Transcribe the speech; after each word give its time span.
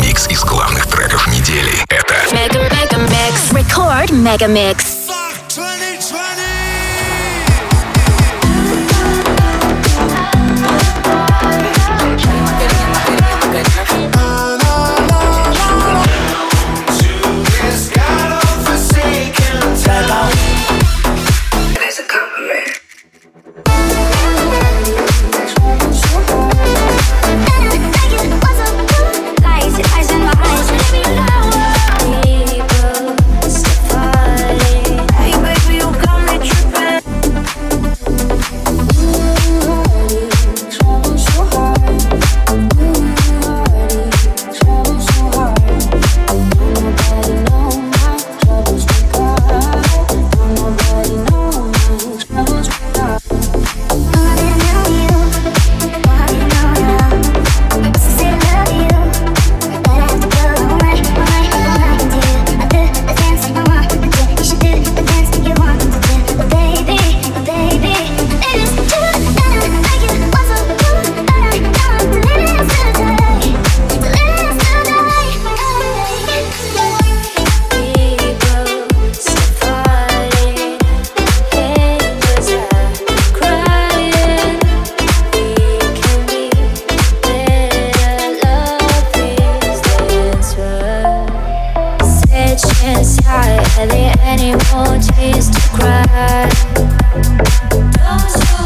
Микс 0.00 0.26
из 0.28 0.42
главных 0.44 0.86
треков 0.86 1.26
недели. 1.28 1.72
Это 1.88 2.14
Мегамикс. 2.32 3.52
Record 3.52 4.12
Мегамикс. 4.12 4.97
inside 92.96 93.66
Hardly 93.74 94.10
any 94.20 94.52
more 94.72 94.98
tears 94.98 95.50
to 95.50 95.60
cry. 95.76 96.48
Don't 97.94 98.32
you 98.48 98.62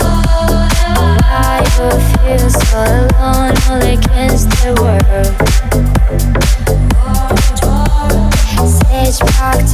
you 1.76 1.90
feel 2.16 2.46
so 2.50 2.82
alone 3.18 3.54
all 3.68 3.82
against 3.82 4.48
the 4.62 4.70
world. 4.80 5.34
Stage 8.72 9.18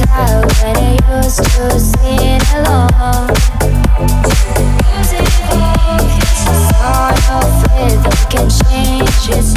out 0.09 0.45
when 0.61 0.75
I 0.77 0.97
used 1.17 1.43
to 1.43 1.79
sing 1.79 2.41
along. 2.57 3.29
Can 8.29 8.47
change, 8.49 9.29
it's 9.29 9.53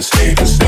Haters, 0.00 0.18
haters, 0.18 0.59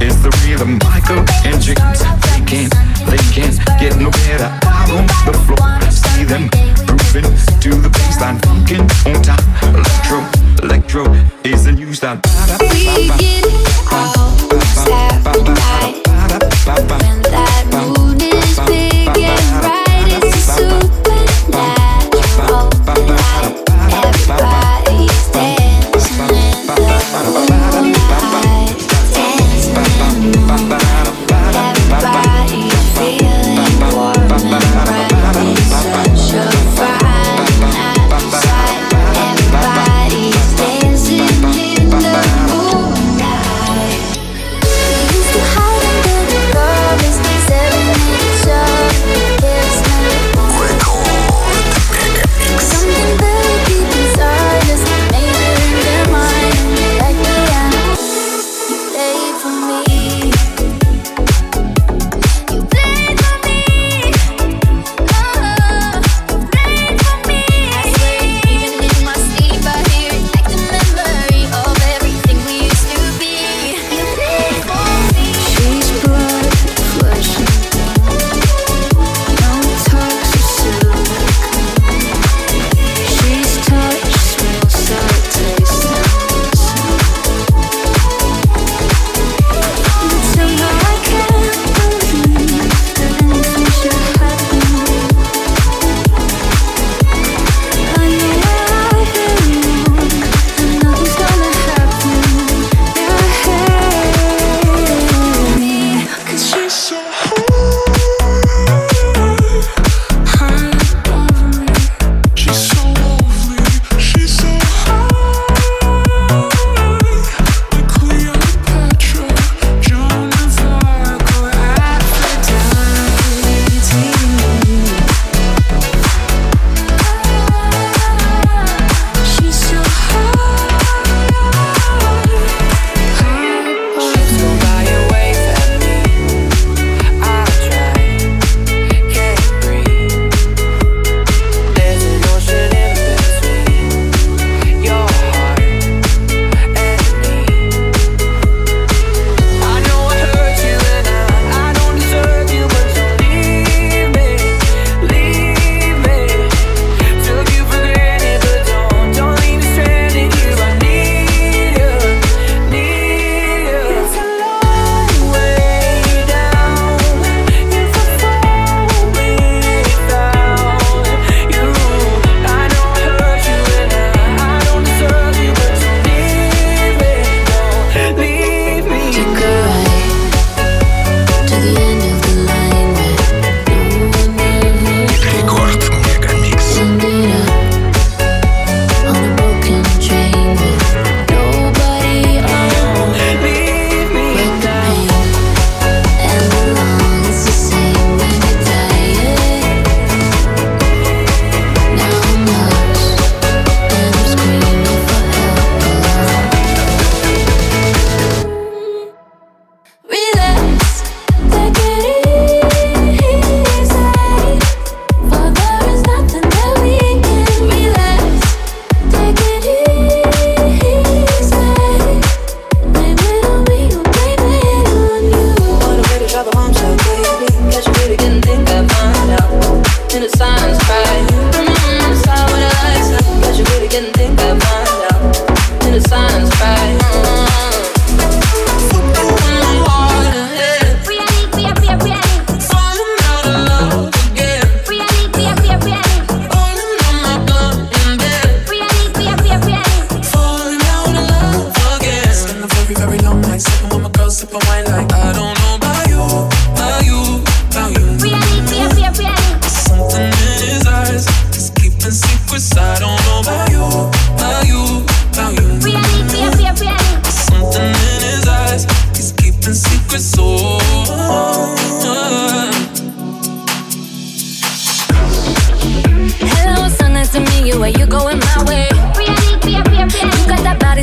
is 0.00 0.22
the 0.22 0.30
rhythm. 0.44 0.78
Michael 0.84 1.39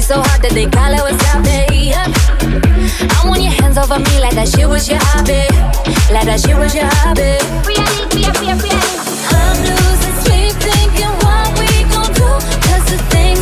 so 0.08 0.22
hard 0.24 0.42
that 0.42 0.54
they 0.56 0.64
call 0.64 0.88
it 0.88 1.04
what's 1.04 1.20
up. 1.36 1.44
I 1.44 3.28
want 3.28 3.44
your 3.44 3.52
hands 3.52 3.78
over 3.78 4.00
me 4.00 4.16
like 4.24 4.36
that 4.40 4.48
shit 4.48 4.64
was 4.64 4.88
your 4.88 5.04
hobby. 5.04 5.44
Like 6.16 6.24
that 6.32 6.40
shit 6.40 6.56
was 6.56 6.72
your 6.72 6.88
hobby. 7.04 7.36
I'm 9.36 9.58
losing 9.68 10.18
sleep 10.24 10.56
thinking 10.64 11.12
what 11.28 11.52
we 11.60 11.68
gon' 11.92 12.08
do. 12.16 12.30
Cause 12.72 12.88
the 12.88 13.00
thing 13.12 13.36